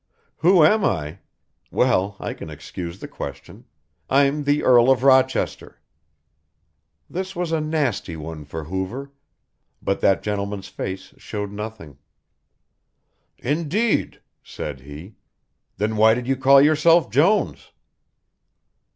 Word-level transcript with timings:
"Who 0.37 0.63
am 0.65 0.83
I? 0.83 1.19
Well, 1.69 2.17
I 2.19 2.33
can 2.33 2.49
excuse 2.49 2.97
the 2.97 3.07
question. 3.07 3.65
I'm 4.09 4.45
the 4.45 4.63
Earl 4.63 4.89
of 4.89 5.03
Rochester." 5.03 5.79
This 7.07 7.35
was 7.35 7.51
a 7.51 7.61
nasty 7.61 8.15
one 8.17 8.43
for 8.45 8.63
Hoover, 8.63 9.11
but 9.79 10.01
that 10.01 10.23
gentleman's 10.23 10.69
face 10.69 11.13
shewed 11.17 11.51
nothing. 11.51 11.99
"Indeed," 13.37 14.19
said 14.41 14.79
he, 14.79 15.17
"then 15.77 15.95
why 15.97 16.15
did 16.15 16.25
you 16.27 16.35
call 16.35 16.59
yourself 16.61 17.11
Jones?" 17.11 17.71